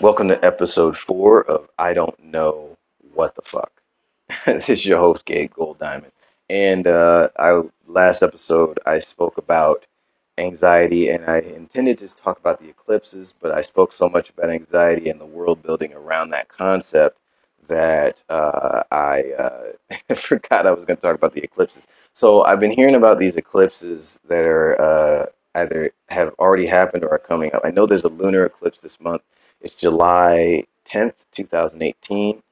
Welcome 0.00 0.28
to 0.28 0.42
episode 0.42 0.96
four 0.96 1.42
of 1.42 1.68
I 1.78 1.92
Don't 1.92 2.18
Know 2.24 2.78
What 3.12 3.34
the 3.34 3.42
Fuck. 3.42 3.82
this 4.46 4.70
is 4.70 4.86
your 4.86 4.98
host, 4.98 5.26
Gabe 5.26 5.52
Gold 5.52 5.78
Diamond. 5.78 6.12
And 6.48 6.86
uh, 6.86 7.28
I 7.38 7.60
last 7.86 8.22
episode 8.22 8.80
I 8.86 8.98
spoke 9.00 9.36
about 9.36 9.86
anxiety, 10.38 11.10
and 11.10 11.26
I 11.26 11.40
intended 11.40 11.98
to 11.98 12.16
talk 12.16 12.38
about 12.38 12.62
the 12.62 12.70
eclipses, 12.70 13.34
but 13.42 13.50
I 13.50 13.60
spoke 13.60 13.92
so 13.92 14.08
much 14.08 14.30
about 14.30 14.48
anxiety 14.48 15.10
and 15.10 15.20
the 15.20 15.26
world 15.26 15.62
building 15.62 15.92
around 15.92 16.30
that 16.30 16.48
concept 16.48 17.18
that 17.68 18.24
uh, 18.30 18.84
I 18.90 19.32
uh, 19.38 20.14
forgot 20.14 20.66
I 20.66 20.70
was 20.70 20.86
going 20.86 20.96
to 20.96 21.02
talk 21.02 21.14
about 21.14 21.34
the 21.34 21.44
eclipses. 21.44 21.86
So 22.14 22.44
I've 22.44 22.58
been 22.58 22.72
hearing 22.72 22.94
about 22.94 23.18
these 23.18 23.36
eclipses 23.36 24.18
that 24.28 24.44
are 24.46 24.80
uh, 24.80 25.26
either 25.56 25.92
have 26.08 26.32
already 26.38 26.66
happened 26.66 27.04
or 27.04 27.10
are 27.10 27.18
coming 27.18 27.52
up. 27.52 27.60
I 27.66 27.70
know 27.70 27.84
there's 27.84 28.04
a 28.04 28.08
lunar 28.08 28.46
eclipse 28.46 28.80
this 28.80 28.98
month. 28.98 29.20
It's 29.60 29.74
July 29.74 30.64
10th, 30.86 31.26
2018, 31.32 32.42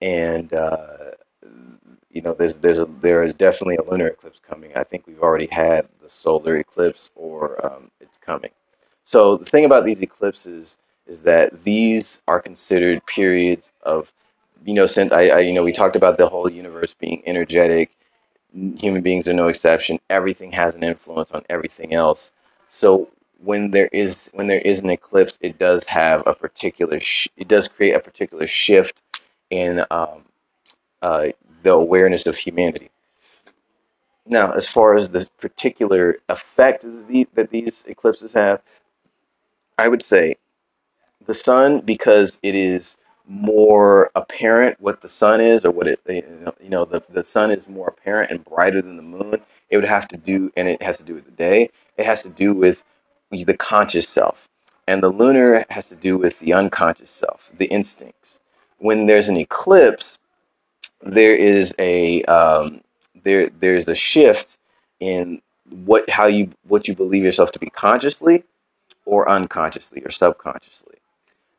and 0.00 0.52
uh, 0.54 1.12
you 2.10 2.22
know 2.22 2.34
there's 2.34 2.58
there's 2.58 2.78
a 2.78 2.84
there 2.86 3.24
is 3.24 3.34
definitely 3.34 3.76
a 3.76 3.90
lunar 3.90 4.08
eclipse 4.08 4.40
coming. 4.40 4.72
I 4.76 4.84
think 4.84 5.06
we've 5.06 5.22
already 5.22 5.48
had 5.50 5.88
the 6.02 6.08
solar 6.08 6.56
eclipse, 6.58 7.10
or 7.16 7.64
um, 7.64 7.90
it's 8.00 8.18
coming. 8.18 8.50
So 9.04 9.36
the 9.36 9.46
thing 9.46 9.64
about 9.64 9.84
these 9.84 10.02
eclipses 10.02 10.78
is 11.06 11.22
that 11.24 11.64
these 11.64 12.22
are 12.28 12.40
considered 12.40 13.04
periods 13.06 13.74
of 13.82 14.12
you 14.64 14.74
know, 14.74 14.86
since 14.86 15.12
I, 15.12 15.28
I, 15.28 15.38
you 15.40 15.52
know, 15.52 15.62
we 15.62 15.72
talked 15.72 15.96
about 15.96 16.18
the 16.18 16.28
whole 16.28 16.48
universe 16.50 16.94
being 16.94 17.22
energetic, 17.26 17.90
human 18.76 19.02
beings 19.02 19.26
are 19.28 19.32
no 19.32 19.48
exception. 19.48 19.98
Everything 20.10 20.52
has 20.52 20.74
an 20.74 20.84
influence 20.84 21.32
on 21.32 21.42
everything 21.48 21.94
else. 21.94 22.32
So 22.68 23.10
when 23.44 23.70
there 23.70 23.88
is 23.92 24.30
when 24.34 24.46
there 24.46 24.60
is 24.60 24.80
an 24.80 24.90
eclipse, 24.90 25.38
it 25.40 25.58
does 25.58 25.84
have 25.86 26.22
a 26.26 26.34
particular 26.34 27.00
sh- 27.00 27.28
it 27.36 27.48
does 27.48 27.68
create 27.68 27.94
a 27.94 28.00
particular 28.00 28.46
shift 28.46 29.02
in 29.50 29.84
um, 29.90 30.24
uh, 31.02 31.28
the 31.62 31.70
awareness 31.72 32.26
of 32.26 32.36
humanity. 32.36 32.90
Now, 34.26 34.52
as 34.52 34.68
far 34.68 34.94
as 34.96 35.10
the 35.10 35.28
particular 35.38 36.18
effect 36.28 36.82
that, 36.82 37.08
the, 37.08 37.28
that 37.34 37.50
these 37.50 37.86
eclipses 37.86 38.32
have, 38.34 38.62
I 39.76 39.88
would 39.88 40.04
say 40.04 40.36
the 41.26 41.34
sun 41.34 41.80
because 41.80 42.38
it 42.42 42.54
is 42.54 42.98
more 43.26 44.10
apparent 44.14 44.80
what 44.80 45.00
the 45.00 45.08
sun 45.08 45.40
is 45.40 45.64
or 45.64 45.70
what 45.70 45.86
it 45.86 46.00
you 46.06 46.68
know 46.68 46.84
the, 46.84 47.02
the 47.10 47.24
sun 47.24 47.50
is 47.50 47.68
more 47.68 47.88
apparent 47.88 48.30
and 48.30 48.44
brighter 48.44 48.82
than 48.82 48.96
the 48.96 49.02
moon 49.02 49.40
it 49.70 49.76
would 49.76 49.84
have 49.84 50.08
to 50.08 50.16
do 50.16 50.50
and 50.56 50.68
it 50.68 50.82
has 50.82 50.98
to 50.98 51.04
do 51.04 51.14
with 51.14 51.24
the 51.24 51.30
day 51.30 51.70
it 51.96 52.04
has 52.04 52.24
to 52.24 52.30
do 52.30 52.52
with 52.52 52.84
the 53.32 53.56
conscious 53.56 54.08
self. 54.08 54.48
And 54.86 55.02
the 55.02 55.08
lunar 55.08 55.64
has 55.70 55.88
to 55.88 55.96
do 55.96 56.18
with 56.18 56.38
the 56.40 56.52
unconscious 56.52 57.10
self 57.10 57.50
the 57.56 57.66
instincts. 57.66 58.40
When 58.78 59.06
there's 59.06 59.28
an 59.28 59.36
eclipse 59.36 60.18
there 61.02 61.34
is 61.34 61.74
a 61.78 62.22
um, 62.24 62.80
there 63.24 63.50
there's 63.50 63.88
a 63.88 63.94
shift 63.94 64.60
in 65.00 65.40
what 65.84 66.08
how 66.08 66.26
you 66.26 66.50
what 66.68 66.86
you 66.86 66.94
believe 66.94 67.24
yourself 67.24 67.52
to 67.52 67.58
be 67.58 67.70
consciously 67.70 68.44
or 69.04 69.28
unconsciously 69.28 70.02
or 70.04 70.10
subconsciously. 70.10 70.96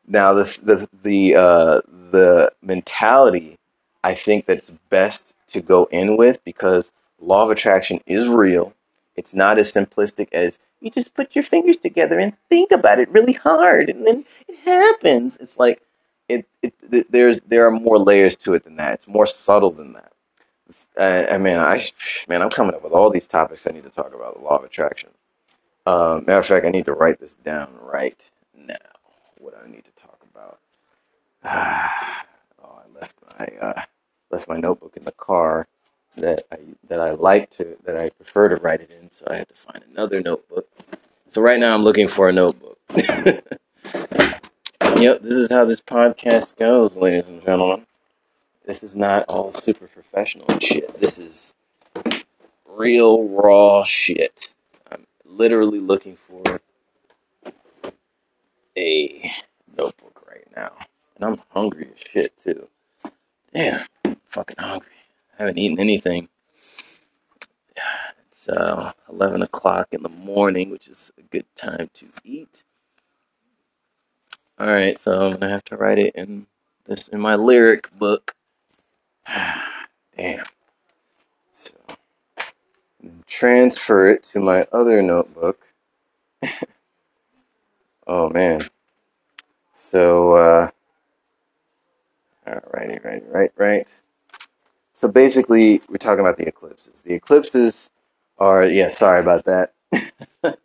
Now, 0.06 0.32
the 0.34 0.44
the 0.62 0.88
the 1.02 1.36
uh, 1.36 1.80
the 2.10 2.52
mentality 2.62 3.58
I 4.02 4.14
think 4.14 4.46
that's 4.46 4.70
best 4.90 5.38
to 5.48 5.60
go 5.60 5.86
in 5.86 6.16
with 6.16 6.42
because 6.44 6.92
law 7.20 7.44
of 7.44 7.50
attraction 7.50 8.00
is 8.06 8.28
real. 8.28 8.74
It's 9.16 9.34
not 9.34 9.58
as 9.58 9.72
simplistic 9.72 10.28
as 10.32 10.58
you 10.84 10.90
just 10.90 11.14
put 11.14 11.34
your 11.34 11.44
fingers 11.44 11.78
together 11.78 12.18
and 12.18 12.36
think 12.48 12.70
about 12.70 12.98
it 13.00 13.08
really 13.08 13.32
hard, 13.32 13.88
and 13.88 14.06
then 14.06 14.24
it 14.46 14.56
happens. 14.58 15.36
It's 15.38 15.58
like 15.58 15.82
it, 16.28 16.46
it, 16.62 17.10
there's 17.10 17.40
there 17.46 17.66
are 17.66 17.70
more 17.70 17.98
layers 17.98 18.36
to 18.36 18.54
it 18.54 18.64
than 18.64 18.76
that. 18.76 18.94
It's 18.94 19.08
more 19.08 19.26
subtle 19.26 19.70
than 19.70 19.94
that. 19.94 20.12
Uh, 20.98 21.32
I 21.32 21.38
mean, 21.38 21.56
I 21.56 21.86
man, 22.28 22.42
I'm 22.42 22.50
coming 22.50 22.74
up 22.74 22.84
with 22.84 22.92
all 22.92 23.10
these 23.10 23.26
topics 23.26 23.66
I 23.66 23.70
need 23.70 23.84
to 23.84 23.90
talk 23.90 24.14
about 24.14 24.36
the 24.36 24.44
law 24.44 24.58
of 24.58 24.64
attraction. 24.64 25.10
Um, 25.86 26.24
matter 26.26 26.38
of 26.38 26.46
fact, 26.46 26.66
I 26.66 26.70
need 26.70 26.86
to 26.86 26.94
write 26.94 27.20
this 27.20 27.34
down 27.34 27.68
right 27.80 28.30
now 28.56 28.76
what 29.38 29.54
I 29.62 29.70
need 29.70 29.84
to 29.84 29.90
talk 29.92 30.18
about. 30.32 30.58
oh, 31.44 32.78
I 32.78 32.98
left 32.98 33.16
my 33.38 33.46
uh, 33.60 33.82
left 34.30 34.48
my 34.48 34.56
notebook 34.56 34.96
in 34.96 35.04
the 35.04 35.12
car 35.12 35.66
that 36.16 36.44
I 36.52 36.58
that 36.88 37.00
I 37.00 37.12
like 37.12 37.50
to 37.52 37.76
that 37.84 37.96
I 37.96 38.10
prefer 38.10 38.48
to 38.48 38.56
write 38.56 38.80
it 38.80 38.94
in, 39.00 39.10
so 39.10 39.26
I 39.30 39.36
had 39.36 39.48
to 39.48 39.54
find 39.54 39.82
another 39.90 40.20
notebook. 40.20 40.68
So 41.28 41.40
right 41.40 41.60
now 41.60 41.74
I'm 41.74 41.82
looking 41.82 42.08
for 42.08 42.28
a 42.28 42.32
notebook. 42.32 42.78
yep, 42.96 43.44
this 45.22 45.32
is 45.32 45.50
how 45.50 45.64
this 45.64 45.80
podcast 45.80 46.58
goes, 46.58 46.96
ladies 46.96 47.28
and 47.28 47.42
gentlemen. 47.42 47.86
This 48.66 48.82
is 48.82 48.96
not 48.96 49.24
all 49.28 49.52
super 49.52 49.86
professional 49.86 50.58
shit. 50.60 51.00
This 51.00 51.18
is 51.18 51.56
real 52.66 53.28
raw 53.28 53.84
shit. 53.84 54.54
I'm 54.90 55.06
literally 55.24 55.80
looking 55.80 56.16
for 56.16 56.60
a 58.76 59.30
notebook 59.76 60.24
right 60.28 60.46
now. 60.56 60.72
And 61.16 61.24
I'm 61.24 61.38
hungry 61.50 61.88
as 61.92 62.00
shit 62.00 62.36
too. 62.38 62.68
Damn, 63.52 63.86
fucking 64.26 64.56
hungry. 64.58 64.88
I 65.38 65.44
haven't 65.44 65.58
eaten 65.58 65.80
anything. 65.80 66.28
It's 68.28 68.48
uh, 68.48 68.92
11 69.10 69.42
o'clock 69.42 69.88
in 69.92 70.02
the 70.02 70.10
morning, 70.10 70.70
which 70.70 70.88
is 70.88 71.12
a 71.18 71.22
good 71.22 71.46
time 71.56 71.90
to 71.94 72.06
eat. 72.24 72.64
All 74.58 74.68
right, 74.68 74.98
so 74.98 75.26
I'm 75.26 75.32
gonna 75.34 75.50
have 75.50 75.64
to 75.66 75.76
write 75.76 75.98
it 75.98 76.14
in 76.16 76.46
this 76.86 77.08
in 77.08 77.20
my 77.20 77.36
lyric 77.36 77.90
book. 77.98 78.34
Damn. 80.16 80.44
So 81.54 81.74
transfer 83.26 84.06
it 84.06 84.24
to 84.24 84.40
my 84.40 84.66
other 84.72 85.02
notebook. 85.02 85.66
Oh 88.08 88.28
man. 88.30 88.68
So 89.72 90.34
uh 90.36 90.70
righty, 92.72 92.98
right, 93.04 93.22
right, 93.28 93.52
right. 93.56 93.73
So 94.94 95.08
basically 95.08 95.82
we're 95.88 95.98
talking 95.98 96.20
about 96.20 96.38
the 96.38 96.48
eclipses. 96.48 97.02
The 97.02 97.14
eclipses 97.14 97.90
are 98.38 98.64
yeah, 98.64 98.88
sorry 98.90 99.20
about 99.20 99.44
that. 99.44 99.74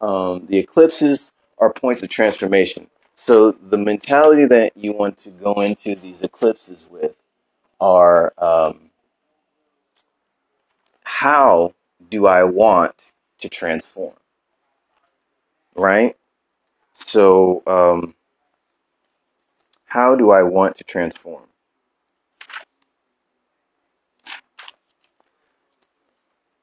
um, 0.00 0.46
the 0.46 0.58
eclipses 0.58 1.36
are 1.58 1.72
points 1.72 2.02
of 2.02 2.10
transformation. 2.10 2.88
So 3.16 3.52
the 3.52 3.76
mentality 3.76 4.46
that 4.46 4.76
you 4.76 4.92
want 4.92 5.18
to 5.18 5.30
go 5.30 5.54
into 5.60 5.94
these 5.94 6.22
eclipses 6.22 6.88
with 6.90 7.14
are 7.80 8.32
um, 8.38 8.90
how 11.04 11.74
do 12.10 12.26
I 12.26 12.44
want 12.44 12.94
to 13.40 13.48
transform? 13.48 14.14
Right? 15.74 16.16
So, 16.94 17.62
um, 17.66 18.14
how 19.84 20.16
do 20.16 20.30
I 20.30 20.42
want 20.42 20.76
to 20.76 20.84
transform? 20.84 21.44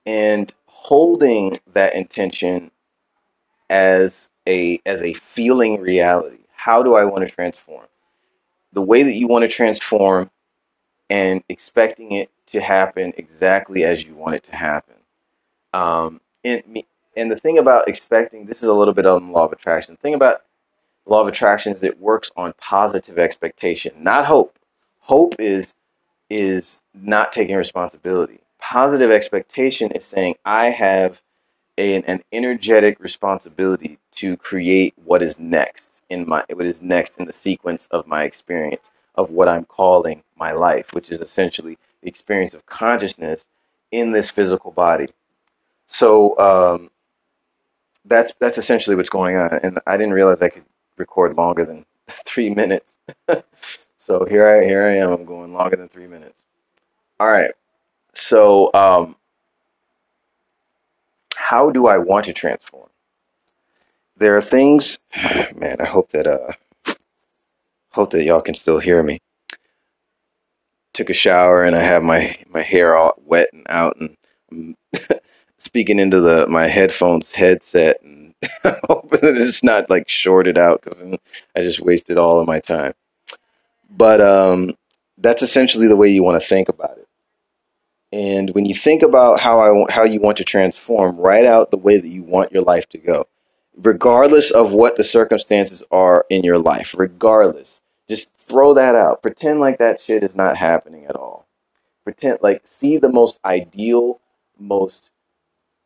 And 0.06 0.53
holding 0.66 1.59
that 1.74 1.96
intention 1.96 2.72
as 3.69 4.34
a 4.47 4.81
as 4.86 5.02
a 5.02 5.14
feeling 5.14 5.81
reality. 5.81 6.38
How 6.56 6.84
do 6.84 6.96
I 6.96 7.06
want 7.06 7.28
to 7.28 7.34
transform? 7.34 7.88
The 8.74 8.81
way 8.81 9.03
that 9.03 9.14
you 9.14 9.28
want 9.28 9.44
to 9.44 9.50
transform 9.50 10.30
and 11.09 11.44
expecting 11.50 12.12
it 12.14 12.30
to 12.47 12.62
happen 12.62 13.14
exactly 13.18 13.84
as 13.84 14.03
you 14.03 14.16
want 14.16 14.36
it 14.36 14.44
to 14.44 14.56
happen. 14.56 14.96
Um, 15.74 16.22
and 16.44 16.64
and 17.16 17.31
the 17.31 17.40
thing 17.40 17.58
about 17.58 17.88
expecting, 17.88 18.46
this 18.46 18.64
is 18.64 18.70
a 18.70 18.74
little 18.74 18.94
bit 18.94 19.06
on 19.06 19.31
law 19.31 19.46
of 19.46 19.53
attraction. 19.53 19.96
The 19.96 20.02
thing 20.02 20.14
about 20.14 20.44
law 21.06 21.22
of 21.22 21.28
attraction 21.28 21.74
is 21.74 21.84
it 21.84 22.00
works 22.00 22.31
on 22.35 22.53
positive 22.58 23.20
expectation, 23.20 23.94
not 23.99 24.26
hope. 24.26 24.58
Hope 24.99 25.35
is 25.40 25.73
is 26.29 26.84
not 26.94 27.34
taking 27.34 27.56
responsibility. 27.56 28.40
Positive 28.73 29.11
expectation 29.11 29.91
is 29.91 30.03
saying 30.03 30.34
I 30.46 30.72
have 30.72 31.22
an, 31.78 32.03
an 32.08 32.23
energetic 32.31 32.99
responsibility 32.99 33.99
to 34.14 34.35
create 34.35 34.96
what 35.05 35.22
is 35.22 35.40
next 35.40 36.03
in 36.09 36.28
my 36.28 36.43
what 36.52 36.66
is 36.66 36.81
next 36.81 37.20
in 37.20 37.25
the 37.25 37.34
sequence 37.34 37.85
of 37.91 38.08
my 38.08 38.23
experience 38.23 38.90
of 39.14 39.29
what 39.29 39.47
I'm 39.47 39.66
calling 39.66 40.23
my 40.40 40.53
life, 40.53 40.87
which 40.91 41.11
is 41.11 41.22
essentially 41.22 41.78
the 42.02 42.08
experience 42.08 42.55
of 42.55 42.66
consciousness 42.66 43.43
in 43.91 44.11
this 44.11 44.31
physical 44.31 44.72
body. 44.72 45.05
So 45.85 46.35
um, 46.40 46.90
that's 48.05 48.34
that's 48.40 48.58
essentially 48.58 48.96
what's 48.96 49.08
going 49.08 49.35
on. 49.37 49.59
And 49.61 49.78
I 49.85 49.97
didn't 49.97 50.14
realize 50.14 50.41
I 50.41 50.49
could 50.49 50.66
record 50.97 51.37
longer 51.37 51.64
than 51.64 51.85
three 52.25 52.49
minutes. 52.49 52.97
so 53.97 54.25
here 54.25 54.47
I 54.47 54.66
here 54.66 54.87
I 54.87 54.96
am. 54.96 55.11
I'm 55.11 55.25
going 55.25 55.53
longer 55.53 55.75
than 55.75 55.90
three 55.90 56.08
minutes. 56.08 56.46
All 57.20 57.28
right. 57.28 57.52
So 58.13 58.71
um, 58.73 59.15
how 61.35 61.69
do 61.69 61.87
I 61.87 61.97
want 61.97 62.25
to 62.25 62.33
transform? 62.33 62.89
There 64.17 64.37
are 64.37 64.41
things, 64.41 64.99
man. 65.55 65.77
I 65.79 65.85
hope 65.85 66.09
that 66.09 66.27
uh, 66.27 66.53
hope 67.91 68.11
that 68.11 68.23
y'all 68.23 68.41
can 68.41 68.55
still 68.55 68.79
hear 68.79 69.03
me. 69.03 69.19
Took 70.93 71.09
a 71.09 71.13
shower 71.13 71.63
and 71.63 71.75
I 71.75 71.81
have 71.81 72.03
my 72.03 72.37
my 72.49 72.61
hair 72.61 72.95
all 72.95 73.15
wet 73.25 73.49
and 73.51 73.65
out 73.67 73.97
and 73.99 74.15
I'm 74.51 74.75
speaking 75.57 75.97
into 75.97 76.21
the 76.21 76.47
my 76.47 76.67
headphones 76.67 77.31
headset 77.31 78.01
and 78.03 78.35
hoping 78.63 79.21
that 79.21 79.37
it's 79.37 79.63
not 79.63 79.89
like 79.89 80.07
shorted 80.07 80.57
out 80.57 80.81
because 80.83 81.03
I 81.55 81.61
just 81.61 81.79
wasted 81.79 82.17
all 82.17 82.39
of 82.39 82.47
my 82.47 82.59
time. 82.59 82.93
But 83.89 84.21
um, 84.21 84.75
that's 85.17 85.41
essentially 85.41 85.87
the 85.87 85.95
way 85.95 86.09
you 86.09 86.23
want 86.23 86.41
to 86.41 86.47
think 86.47 86.69
about 86.69 86.97
it. 86.97 87.07
And 88.13 88.51
when 88.51 88.65
you 88.65 88.75
think 88.75 89.01
about 89.01 89.39
how 89.39 89.59
I 89.59 89.91
how 89.91 90.03
you 90.03 90.19
want 90.19 90.37
to 90.37 90.43
transform, 90.43 91.17
write 91.17 91.45
out 91.45 91.71
the 91.71 91.77
way 91.77 91.97
that 91.97 92.07
you 92.07 92.21
want 92.21 92.51
your 92.51 92.61
life 92.61 92.87
to 92.89 92.99
go, 92.99 93.25
regardless 93.75 94.51
of 94.51 94.71
what 94.71 94.97
the 94.97 95.03
circumstances 95.03 95.81
are 95.91 96.23
in 96.29 96.43
your 96.43 96.59
life. 96.59 96.93
Regardless, 96.95 97.81
just 98.07 98.37
throw 98.37 98.75
that 98.75 98.93
out. 98.93 99.23
Pretend 99.23 99.59
like 99.59 99.79
that 99.79 99.99
shit 99.99 100.21
is 100.21 100.35
not 100.35 100.57
happening 100.57 101.05
at 101.05 101.15
all. 101.15 101.47
Pretend 102.03 102.37
like 102.43 102.61
see 102.65 102.97
the 102.97 103.11
most 103.11 103.39
ideal, 103.43 104.21
most 104.59 105.11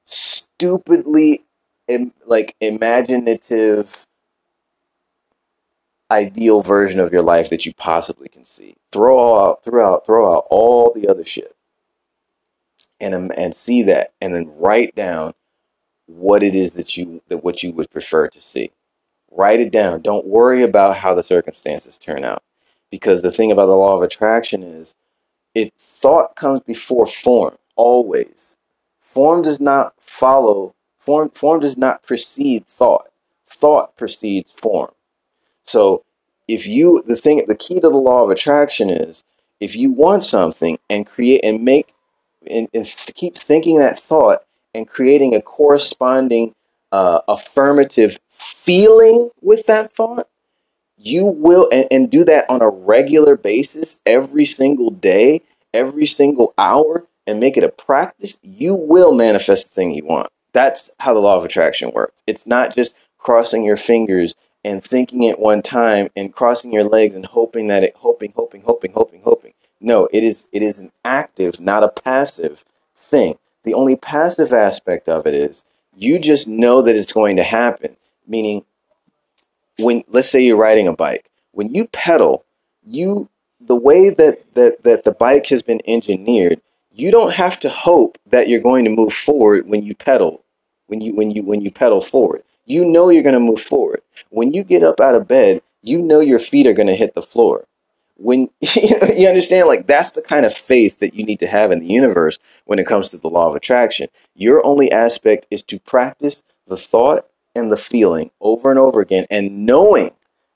stupidly 0.04 1.46
Im- 1.88 2.12
like 2.26 2.58
imaginative 2.60 4.08
ideal 6.12 6.62
version 6.62 7.00
of 7.00 7.14
your 7.14 7.22
life 7.22 7.50
that 7.52 7.66
you 7.66 7.74
possibly 7.74 8.28
can 8.28 8.44
see. 8.44 8.76
Throw 8.92 9.40
out, 9.40 9.64
throw 9.64 9.94
out, 9.94 10.06
throw 10.06 10.36
out 10.36 10.46
all 10.50 10.92
the 10.94 11.08
other 11.08 11.24
shit 11.24 11.57
and 13.00 13.14
um, 13.14 13.32
and 13.36 13.56
see 13.56 13.84
that, 13.84 14.14
and 14.22 14.34
then 14.34 14.52
write 14.58 14.96
down 14.96 15.34
what 16.08 16.42
it 16.42 16.56
is 16.56 16.74
that 16.74 16.98
you 16.98 17.22
that 17.28 17.44
what 17.44 17.64
you 17.64 17.72
would 17.74 17.92
prefer 17.92 18.28
to 18.28 18.42
see. 18.42 18.72
Write 19.32 19.60
it 19.60 19.72
down. 19.72 20.02
Don't 20.02 20.26
worry 20.26 20.64
about 20.64 20.98
how 20.98 21.14
the 21.14 21.24
circumstances 21.24 21.98
turn 21.98 22.24
out, 22.24 22.44
because 22.90 23.22
the 23.22 23.32
thing 23.32 23.52
about 23.52 23.68
the 23.68 23.74
law 23.74 23.96
of 23.96 24.04
attraction 24.04 24.64
is, 24.64 24.96
it 25.54 25.74
thought 25.78 26.36
comes 26.36 26.62
before 26.64 27.08
form 27.08 27.58
always. 27.76 28.58
Form 29.00 29.42
does 29.42 29.60
not 29.60 29.94
follow 30.00 30.74
form. 30.98 31.30
Form 31.30 31.60
does 31.60 31.78
not 31.78 32.04
precede 32.04 32.66
thought. 32.66 33.10
Thought 33.46 33.96
precedes 33.96 34.52
form. 34.52 34.92
So 35.64 36.04
if 36.48 36.66
you 36.66 37.04
the 37.06 37.16
thing 37.16 37.44
the 37.48 37.56
key 37.56 37.76
to 37.76 37.90
the 37.90 37.90
law 37.90 38.24
of 38.24 38.30
attraction 38.30 38.90
is 38.90 39.24
if 39.60 39.76
you 39.76 39.92
want 39.92 40.24
something 40.24 40.78
and 40.90 41.06
create 41.06 41.42
and 41.44 41.64
make 41.64 41.94
and, 42.50 42.68
and 42.74 42.86
keep 43.14 43.36
thinking 43.36 43.80
that 43.80 44.00
thought 44.00 44.44
and 44.74 44.88
creating 44.88 45.34
a 45.34 45.42
corresponding 45.42 46.54
uh, 46.92 47.22
affirmative 47.28 48.18
feeling 48.30 49.30
with 49.42 49.66
that 49.66 49.92
thought, 49.92 50.28
you 50.98 51.26
will, 51.26 51.70
and, 51.72 51.88
and 51.92 52.10
do 52.10 52.24
that 52.24 52.50
on 52.50 52.62
a 52.62 52.70
regular 52.70 53.36
basis 53.36 54.02
every 54.06 54.46
single 54.46 54.92
day, 54.92 55.42
every 55.74 56.06
single 56.06 56.54
hour, 56.58 57.06
and 57.26 57.40
make 57.40 57.58
it 57.58 57.64
a 57.64 57.70
practice, 57.70 58.38
you 58.42 58.76
will 58.76 59.14
manifest 59.14 59.70
the 59.70 59.76
thing 59.76 59.92
you 59.92 60.06
want. 60.06 60.30
That's 60.54 60.90
how 61.00 61.14
the 61.14 61.20
law 61.20 61.38
of 61.38 61.44
attraction 61.44 61.92
works. 61.92 62.24
It's 62.26 62.48
not 62.48 62.74
just 62.74 63.10
crossing 63.18 63.64
your 63.64 63.78
fingers 63.78 64.34
and 64.64 64.84
thinking 64.84 65.24
it 65.24 65.40
one 65.40 65.62
time 65.62 66.10
and 66.16 66.34
crossing 66.34 66.74
your 66.74 66.84
legs 66.84 67.16
and 67.16 67.26
hoping 67.26 67.68
that 67.68 67.84
it 67.84 67.96
hoping 67.96 68.34
hoping 68.36 68.62
hoping 68.62 68.92
hoping 68.94 69.22
hoping 69.24 69.54
no 69.80 70.08
it 70.12 70.24
is 70.24 70.50
it 70.52 70.62
is 70.62 70.80
an 70.80 70.92
active 71.06 71.60
not 71.60 71.84
a 71.84 71.90
passive 71.90 72.64
thing 72.96 73.38
the 73.64 73.74
only 73.74 73.96
passive 73.96 74.54
aspect 74.54 75.10
of 75.10 75.26
it 75.26 75.34
is 75.34 75.66
you 75.96 76.20
just 76.20 76.48
know 76.48 76.82
that 76.82 76.96
it's 76.96 77.12
going 77.12 77.36
to 77.38 77.44
happen 77.44 77.96
meaning 78.28 78.64
when 79.78 80.04
let's 80.08 80.30
say 80.30 80.42
you're 80.42 80.58
riding 80.58 80.88
a 80.88 80.94
bike 80.94 81.30
when 81.52 81.74
you 81.74 81.88
pedal 81.88 82.44
you 82.86 83.30
the 83.60 83.76
way 83.76 84.10
that 84.10 84.54
that 84.56 84.84
that 84.84 85.04
the 85.04 85.12
bike 85.12 85.48
has 85.48 85.62
been 85.62 85.82
engineered 85.88 86.62
you 86.92 87.12
don't 87.12 87.34
have 87.34 87.60
to 87.60 87.70
hope 87.70 88.18
that 88.26 88.48
you're 88.48 88.60
going 88.60 88.84
to 88.84 88.92
move 88.92 89.14
forward 89.14 89.68
when 89.68 89.84
you 89.84 89.94
pedal 89.94 90.44
when 90.88 91.02
you 91.02 91.16
when 91.16 91.32
you 91.32 91.44
when 91.44 91.62
you 91.62 91.70
pedal 91.70 92.02
forward 92.02 92.44
you 92.68 92.84
know 92.84 93.10
you're 93.10 93.24
going 93.24 93.34
to 93.34 93.40
move 93.40 93.62
forward. 93.62 94.02
When 94.30 94.54
you 94.54 94.64
get 94.64 94.84
up 94.84 95.00
out 95.00 95.16
of 95.16 95.28
bed, 95.28 95.62
you 95.82 96.00
know 96.00 96.20
your 96.20 96.38
feet 96.38 96.68
are 96.68 96.74
going 96.74 96.90
to 96.90 96.96
hit 96.96 97.16
the 97.16 97.22
floor. 97.22 97.66
When 98.18 98.50
you 98.62 99.28
understand, 99.28 99.68
like 99.68 99.88
that's 99.88 100.12
the 100.12 100.22
kind 100.22 100.46
of 100.46 100.54
faith 100.54 101.00
that 101.00 101.14
you 101.14 101.24
need 101.26 101.40
to 101.40 101.48
have 101.48 101.72
in 101.72 101.80
the 101.80 101.88
universe 101.88 102.40
when 102.66 102.80
it 102.80 102.88
comes 102.88 103.10
to 103.10 103.18
the 103.18 103.30
law 103.30 103.48
of 103.48 103.56
attraction. 103.56 104.10
Your 104.36 104.66
only 104.66 104.92
aspect 104.92 105.48
is 105.52 105.64
to 105.64 105.80
practice 105.80 106.44
the 106.68 106.78
thought 106.78 107.28
and 107.56 107.72
the 107.72 107.78
feeling 107.78 108.32
over 108.42 108.70
and 108.70 108.80
over 108.80 109.02
again, 109.02 109.26
and 109.30 109.66
knowing 109.66 110.12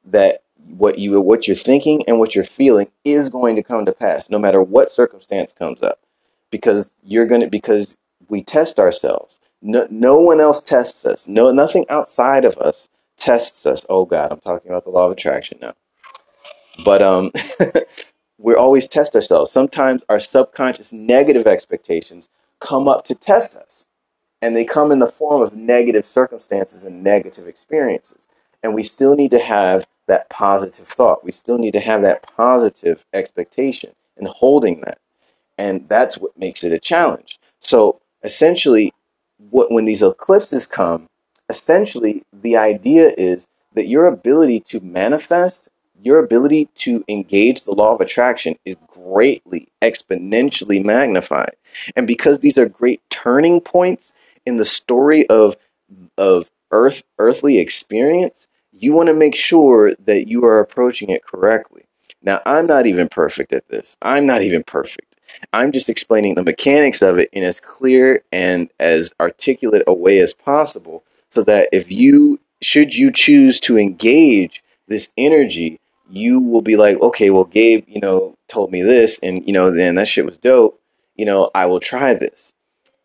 that 0.06 0.44
what 0.68 1.00
you 1.00 1.20
what 1.22 1.48
you're 1.48 1.56
thinking 1.56 2.04
and 2.08 2.20
what 2.20 2.36
you're 2.36 2.44
feeling 2.44 2.88
is 3.04 3.30
going 3.30 3.56
to 3.56 3.64
come 3.64 3.86
to 3.86 3.92
pass, 3.92 4.30
no 4.30 4.40
matter 4.40 4.62
what 4.62 4.92
circumstance 4.92 5.54
comes 5.54 5.84
up, 5.84 6.00
because 6.50 6.98
you're 7.04 7.26
gonna 7.26 7.48
because 7.48 7.98
we 8.30 8.42
test 8.44 8.80
ourselves. 8.80 9.40
No, 9.62 9.88
no 9.92 10.20
one 10.20 10.40
else 10.40 10.62
tests 10.62 11.06
us. 11.06 11.28
No, 11.28 11.52
nothing 11.52 11.86
outside 11.90 12.46
of 12.46 12.58
us 12.58 12.90
tests 13.18 13.66
us. 13.66 13.86
Oh 13.90 14.06
God, 14.06 14.32
I'm 14.32 14.40
talking 14.40 14.72
about 14.72 14.86
the 14.86 14.92
law 14.92 15.06
of 15.06 15.12
attraction 15.12 15.60
now. 15.62 15.74
But 16.84 17.02
um, 17.02 17.32
we 18.38 18.56
always 18.56 18.88
test 18.88 19.16
ourselves. 19.16 19.52
Sometimes 19.52 20.04
our 20.10 20.20
subconscious 20.20 20.94
negative 20.94 21.48
expectations 21.48 22.30
come 22.60 22.88
up 22.88 23.06
to 23.06 23.16
test 23.16 23.56
us, 23.58 23.88
and 24.42 24.56
they 24.56 24.66
come 24.66 24.92
in 24.92 25.00
the 25.00 25.08
form 25.08 25.42
of 25.42 25.56
negative 25.56 26.06
circumstances 26.06 26.86
and 26.86 27.04
negative 27.04 27.48
experiences. 27.48 28.28
And 28.64 28.74
we 28.74 28.84
still 28.84 29.16
need 29.16 29.32
to 29.32 29.40
have 29.40 29.88
that 30.08 30.30
positive 30.30 30.88
thought. 30.88 31.24
We 31.24 31.32
still 31.32 31.58
need 31.58 31.72
to 31.72 31.80
have 31.80 32.02
that 32.02 32.24
positive 32.24 33.06
expectation 33.14 33.92
and 34.18 34.28
holding 34.28 34.82
that. 34.82 35.00
And 35.58 35.88
that's 35.88 36.18
what 36.18 36.38
makes 36.38 36.64
it 36.64 36.74
a 36.74 36.80
challenge. 36.80 37.40
So 37.60 38.02
essentially, 38.24 38.94
what, 39.50 39.72
when 39.72 39.86
these 39.86 40.02
eclipses 40.02 40.68
come, 40.68 41.08
essentially 41.50 42.24
the 42.34 42.58
idea 42.58 43.14
is 43.18 43.48
that 43.74 43.88
your 43.88 44.06
ability 44.06 44.60
to 44.62 44.80
manifest, 44.80 45.70
your 46.02 46.20
ability 46.20 46.70
to 46.76 47.04
engage 47.08 47.64
the 47.64 47.74
law 47.74 47.94
of 47.94 48.02
attraction 48.02 48.56
is 48.66 48.78
greatly, 48.88 49.68
exponentially 49.82 50.84
magnified. 50.84 51.56
And 51.96 52.08
because 52.08 52.40
these 52.40 52.58
are 52.58 52.68
great 52.68 53.02
turning 53.10 53.62
points 53.62 54.40
in 54.46 54.58
the 54.58 54.66
story 54.66 55.28
of, 55.28 55.58
of 56.18 56.50
earth, 56.72 57.08
earthly 57.20 57.60
experience, 57.60 58.48
you 58.72 58.94
want 58.94 59.08
to 59.08 59.14
make 59.14 59.36
sure 59.36 59.94
that 60.06 60.28
you 60.28 60.44
are 60.46 60.60
approaching 60.60 61.10
it 61.10 61.24
correctly. 61.24 61.84
Now, 62.24 62.42
I'm 62.46 62.68
not 62.68 62.86
even 62.88 63.08
perfect 63.08 63.54
at 63.54 63.68
this. 63.68 63.98
I'm 64.02 64.26
not 64.26 64.42
even 64.42 64.64
perfect. 64.64 65.18
I'm 65.54 65.72
just 65.72 65.90
explaining 65.90 66.36
the 66.36 66.44
mechanics 66.44 67.02
of 67.02 67.18
it 67.18 67.30
in 67.32 67.44
as 67.44 67.60
clear 67.60 68.24
and 68.32 68.70
as 68.80 69.14
articulate 69.20 69.84
a 69.88 69.94
way 69.94 70.20
as 70.20 70.34
possible 70.34 71.04
so 71.30 71.44
that 71.44 71.70
if 71.72 71.92
you 71.92 72.40
should 72.62 72.94
you 72.96 73.12
choose 73.12 73.60
to 73.62 73.78
engage 73.78 74.64
this 74.88 75.12
energy, 75.18 75.80
you 76.12 76.42
will 76.42 76.62
be 76.62 76.76
like, 76.76 77.00
okay, 77.02 77.30
well, 77.30 77.46
Gabe, 77.46 77.86
you 77.88 78.02
know, 78.02 78.38
told 78.48 78.72
me 78.72 78.82
this, 78.82 79.20
and 79.20 79.46
you 79.48 79.54
know, 79.54 79.72
then 79.72 79.96
that 79.96 80.08
shit 80.08 80.26
was 80.26 80.38
dope. 80.38 80.80
You 81.16 81.26
know, 81.26 81.52
I 81.56 81.66
will 81.66 81.80
try 81.80 82.14
this, 82.14 82.54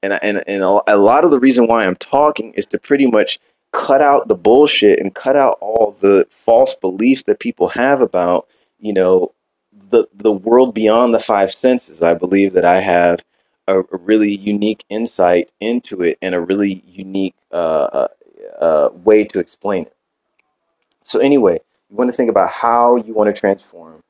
and 0.03 0.13
and 0.23 0.43
and 0.47 0.63
a 0.63 0.97
lot 0.97 1.25
of 1.25 1.31
the 1.31 1.41
reason 1.41 1.67
why 1.67 1.85
I'm 1.85 1.97
talking 1.97 2.53
is 2.55 2.67
to 2.67 2.79
pretty 2.79 3.07
much 3.07 3.39
cut 3.73 4.01
out 4.01 4.29
the 4.29 4.35
bullshit 4.35 4.99
and 5.01 5.15
cut 5.15 5.37
out 5.37 5.59
all 5.61 5.97
the 6.01 6.27
false 6.31 6.75
beliefs 6.75 7.25
that 7.25 7.41
people 7.41 7.69
have 7.69 8.01
about, 8.01 8.49
you 8.79 8.93
know, 8.93 9.33
the 9.91 10.07
the 10.15 10.33
world 10.33 10.75
beyond 10.75 11.15
the 11.15 11.19
five 11.19 11.53
senses. 11.53 12.03
I 12.03 12.15
believe 12.15 12.53
that 12.55 12.65
I 12.65 12.81
have 12.81 13.25
a, 13.67 13.81
a 13.81 13.97
really 13.99 14.35
unique 14.35 14.85
insight 14.89 15.53
into 15.61 16.03
it 16.03 16.19
and 16.23 16.35
a 16.35 16.41
really 16.41 16.83
unique 16.87 17.37
uh, 17.53 17.89
uh, 17.93 18.09
uh, 18.61 18.91
way 18.93 19.25
to 19.25 19.39
explain 19.39 19.85
it. 19.85 19.97
So 21.03 21.19
anyway, 21.21 21.61
you 21.91 21.97
want 21.97 22.11
to 22.11 22.17
think 22.17 22.31
about 22.31 22.51
how 22.51 22.97
you 22.97 23.15
want 23.15 23.35
to 23.35 23.39
transform, 23.39 24.03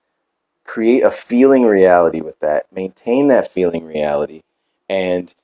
create 0.65 1.03
a 1.03 1.11
feeling 1.11 1.65
reality 1.65 2.21
with 2.21 2.39
that, 2.41 2.67
maintain 2.73 3.29
that 3.29 3.51
feeling 3.51 3.85
reality, 3.85 4.43
and 4.89 5.35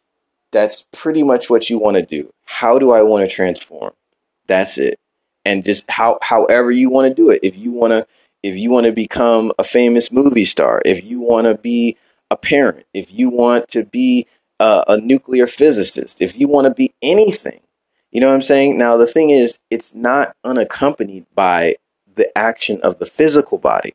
that's 0.50 0.82
pretty 0.92 1.22
much 1.22 1.50
what 1.50 1.68
you 1.68 1.78
want 1.78 1.96
to 1.96 2.02
do. 2.02 2.32
How 2.44 2.78
do 2.78 2.92
I 2.92 3.02
want 3.02 3.28
to 3.28 3.34
transform? 3.34 3.92
That's 4.46 4.78
it. 4.78 4.98
And 5.44 5.64
just 5.64 5.90
how 5.90 6.18
however 6.22 6.70
you 6.70 6.90
want 6.90 7.08
to 7.08 7.14
do 7.14 7.30
it. 7.30 7.40
If 7.42 7.58
you 7.58 7.72
want 7.72 7.92
to 7.92 8.06
if 8.42 8.56
you 8.56 8.70
want 8.70 8.86
to 8.86 8.92
become 8.92 9.52
a 9.58 9.64
famous 9.64 10.12
movie 10.12 10.44
star, 10.44 10.82
if 10.84 11.04
you 11.04 11.20
want 11.20 11.46
to 11.46 11.54
be 11.54 11.96
a 12.30 12.36
parent, 12.36 12.86
if 12.92 13.12
you 13.12 13.30
want 13.30 13.68
to 13.68 13.84
be 13.84 14.26
a, 14.60 14.84
a 14.88 14.96
nuclear 14.98 15.46
physicist, 15.46 16.20
if 16.20 16.38
you 16.38 16.48
want 16.48 16.66
to 16.66 16.74
be 16.74 16.94
anything, 17.02 17.60
you 18.10 18.20
know 18.20 18.28
what 18.28 18.34
I'm 18.34 18.42
saying? 18.42 18.78
Now, 18.78 18.96
the 18.96 19.06
thing 19.06 19.30
is, 19.30 19.60
it's 19.70 19.94
not 19.94 20.36
unaccompanied 20.44 21.26
by 21.34 21.76
the 22.16 22.36
action 22.36 22.80
of 22.82 22.98
the 22.98 23.06
physical 23.06 23.58
body. 23.58 23.94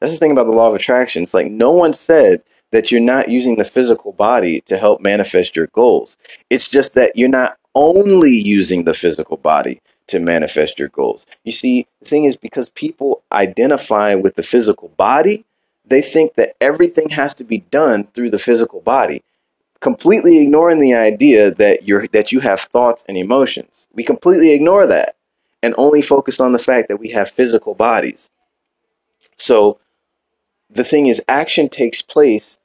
That's 0.00 0.12
the 0.12 0.18
thing 0.18 0.32
about 0.32 0.44
the 0.44 0.52
law 0.52 0.68
of 0.68 0.74
attraction. 0.74 1.22
It's 1.22 1.34
like 1.34 1.50
no 1.50 1.72
one 1.72 1.94
said 1.94 2.42
that 2.72 2.90
you're 2.90 3.00
not 3.00 3.28
using 3.28 3.56
the 3.56 3.64
physical 3.64 4.12
body 4.12 4.60
to 4.62 4.76
help 4.76 5.00
manifest 5.00 5.56
your 5.56 5.68
goals. 5.68 6.16
It's 6.50 6.68
just 6.68 6.94
that 6.94 7.16
you're 7.16 7.28
not 7.28 7.56
only 7.74 8.32
using 8.32 8.84
the 8.84 8.94
physical 8.94 9.36
body 9.36 9.80
to 10.08 10.18
manifest 10.18 10.78
your 10.78 10.88
goals. 10.88 11.26
You 11.44 11.52
see, 11.52 11.86
the 12.00 12.08
thing 12.08 12.24
is 12.24 12.36
because 12.36 12.68
people 12.70 13.22
identify 13.32 14.14
with 14.14 14.34
the 14.34 14.42
physical 14.42 14.88
body, 14.96 15.44
they 15.84 16.02
think 16.02 16.34
that 16.34 16.56
everything 16.60 17.10
has 17.10 17.34
to 17.34 17.44
be 17.44 17.58
done 17.58 18.04
through 18.08 18.30
the 18.30 18.38
physical 18.38 18.80
body, 18.80 19.22
completely 19.80 20.42
ignoring 20.42 20.80
the 20.80 20.94
idea 20.94 21.50
that 21.50 21.86
you're 21.86 22.06
that 22.08 22.32
you 22.32 22.40
have 22.40 22.60
thoughts 22.60 23.04
and 23.08 23.16
emotions. 23.16 23.88
We 23.94 24.04
completely 24.04 24.52
ignore 24.52 24.86
that 24.86 25.15
and 25.66 25.74
only 25.76 26.00
focus 26.00 26.38
on 26.38 26.52
the 26.52 26.60
fact 26.60 26.86
that 26.86 26.98
we 26.98 27.08
have 27.08 27.28
physical 27.28 27.74
bodies. 27.74 28.30
So 29.36 29.80
the 30.70 30.84
thing 30.84 31.08
is 31.08 31.20
action 31.26 31.68
takes 31.68 32.00
place 32.00 32.60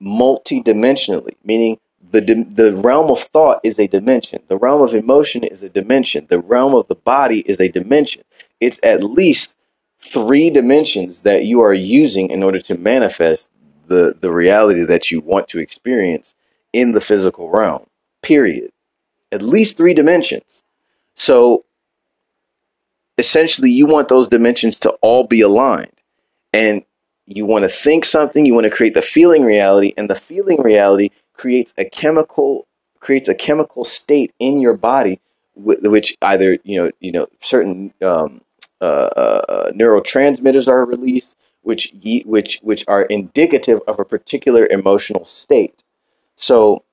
multidimensionally, 0.00 1.36
meaning 1.44 1.78
the 2.10 2.22
the 2.22 2.74
realm 2.74 3.10
of 3.10 3.20
thought 3.20 3.60
is 3.62 3.78
a 3.78 3.86
dimension. 3.86 4.40
The 4.48 4.56
realm 4.56 4.80
of 4.80 4.94
emotion 4.94 5.44
is 5.44 5.62
a 5.62 5.68
dimension. 5.68 6.26
The 6.30 6.38
realm 6.38 6.74
of 6.74 6.88
the 6.88 6.94
body 6.94 7.40
is 7.40 7.60
a 7.60 7.68
dimension. 7.68 8.22
It's 8.58 8.82
at 8.82 9.04
least 9.04 9.58
three 9.98 10.48
dimensions 10.48 11.22
that 11.22 11.44
you 11.44 11.60
are 11.60 11.74
using 11.74 12.30
in 12.30 12.42
order 12.42 12.60
to 12.60 12.78
manifest 12.78 13.52
the 13.86 14.16
the 14.18 14.30
reality 14.30 14.84
that 14.84 15.10
you 15.10 15.20
want 15.20 15.46
to 15.48 15.58
experience 15.58 16.36
in 16.72 16.92
the 16.92 17.02
physical 17.02 17.50
realm. 17.50 17.86
Period. 18.22 18.70
At 19.30 19.42
least 19.42 19.76
three 19.76 19.92
dimensions. 19.92 20.62
So 21.14 21.66
essentially 23.18 23.70
you 23.70 23.86
want 23.86 24.08
those 24.08 24.28
dimensions 24.28 24.78
to 24.80 24.90
all 25.02 25.24
be 25.24 25.40
aligned. 25.40 25.92
And 26.52 26.84
you 27.26 27.44
want 27.44 27.64
to 27.64 27.68
think 27.68 28.04
something, 28.04 28.46
you 28.46 28.54
want 28.54 28.64
to 28.64 28.70
create 28.70 28.94
the 28.94 29.02
feeling 29.02 29.44
reality, 29.44 29.92
and 29.96 30.08
the 30.08 30.14
feeling 30.14 30.62
reality 30.62 31.10
creates 31.34 31.74
a 31.76 31.84
chemical 31.84 32.66
creates 33.00 33.28
a 33.28 33.34
chemical 33.34 33.84
state 33.84 34.32
in 34.40 34.58
your 34.58 34.74
body 34.74 35.20
which 35.54 36.16
either 36.22 36.58
you 36.64 36.82
know 36.82 36.90
you 37.00 37.12
know 37.12 37.26
certain 37.40 37.92
um, 38.02 38.40
uh, 38.80 38.84
uh, 38.84 39.70
neurotransmitters 39.72 40.68
are 40.68 40.84
released 40.84 41.36
which 41.62 41.92
which 42.24 42.60
which 42.62 42.84
are 42.86 43.02
indicative 43.02 43.80
of 43.88 43.98
a 43.98 44.04
particular 44.04 44.66
emotional 44.70 45.24
state. 45.24 45.82
So 46.36 46.84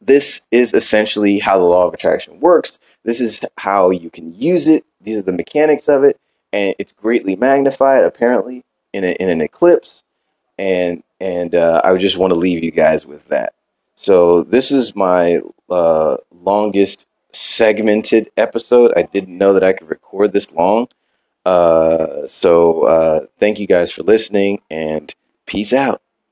this 0.00 0.46
is 0.50 0.74
essentially 0.74 1.38
how 1.38 1.56
the 1.56 1.64
law 1.64 1.86
of 1.86 1.94
attraction 1.94 2.38
works. 2.38 2.98
This 3.04 3.20
is 3.20 3.44
how 3.56 3.90
you 3.90 4.10
can 4.10 4.32
use 4.34 4.68
it 4.68 4.84
these 5.00 5.18
are 5.18 5.22
the 5.22 5.32
mechanics 5.32 5.88
of 5.88 6.04
it 6.04 6.18
and 6.52 6.74
it's 6.78 6.92
greatly 6.92 7.36
magnified 7.36 8.04
apparently 8.04 8.64
in, 8.92 9.04
a, 9.04 9.12
in 9.12 9.28
an 9.28 9.40
eclipse 9.40 10.04
and 10.58 11.02
and 11.20 11.54
uh, 11.54 11.80
I 11.84 11.96
just 11.96 12.16
want 12.16 12.32
to 12.32 12.38
leave 12.38 12.62
you 12.62 12.70
guys 12.70 13.06
with 13.06 13.26
that. 13.28 13.54
So 13.96 14.42
this 14.42 14.70
is 14.70 14.94
my 14.94 15.40
uh, 15.68 16.18
longest 16.30 17.10
segmented 17.32 18.30
episode. 18.36 18.92
I 18.96 19.02
didn't 19.02 19.36
know 19.36 19.52
that 19.52 19.64
I 19.64 19.72
could 19.72 19.90
record 19.90 20.32
this 20.32 20.54
long. 20.54 20.88
Uh, 21.44 22.26
so 22.26 22.82
uh, 22.84 23.26
thank 23.38 23.58
you 23.58 23.66
guys 23.66 23.90
for 23.90 24.02
listening 24.02 24.60
and 24.70 25.14
peace 25.46 25.72
out. 25.72 26.02